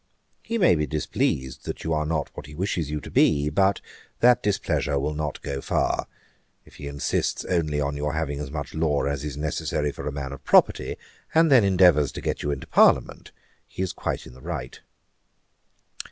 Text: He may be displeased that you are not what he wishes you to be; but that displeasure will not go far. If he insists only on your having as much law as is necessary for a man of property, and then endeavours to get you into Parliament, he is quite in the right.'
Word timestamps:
He 0.41 0.57
may 0.57 0.73
be 0.73 0.87
displeased 0.87 1.65
that 1.65 1.83
you 1.83 1.93
are 1.93 2.07
not 2.07 2.31
what 2.35 2.47
he 2.47 2.55
wishes 2.55 2.89
you 2.89 2.99
to 3.01 3.11
be; 3.11 3.51
but 3.51 3.81
that 4.19 4.41
displeasure 4.41 4.97
will 4.97 5.13
not 5.13 5.39
go 5.43 5.61
far. 5.61 6.07
If 6.65 6.77
he 6.77 6.87
insists 6.87 7.45
only 7.45 7.79
on 7.79 7.95
your 7.95 8.13
having 8.13 8.39
as 8.39 8.49
much 8.49 8.73
law 8.73 9.03
as 9.03 9.23
is 9.23 9.37
necessary 9.37 9.91
for 9.91 10.07
a 10.07 10.11
man 10.11 10.33
of 10.33 10.43
property, 10.43 10.95
and 11.35 11.51
then 11.51 11.63
endeavours 11.63 12.11
to 12.13 12.21
get 12.21 12.41
you 12.41 12.49
into 12.49 12.65
Parliament, 12.65 13.31
he 13.67 13.83
is 13.83 13.93
quite 13.93 14.25
in 14.25 14.33
the 14.33 14.41
right.' 14.41 14.79